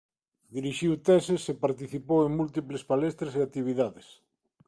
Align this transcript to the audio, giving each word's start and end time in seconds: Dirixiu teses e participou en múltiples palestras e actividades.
Dirixiu 0.55 0.91
teses 1.07 1.43
e 1.53 1.55
participou 1.65 2.19
en 2.23 2.31
múltiples 2.39 2.85
palestras 2.91 3.33
e 3.35 3.39
actividades. 3.47 4.07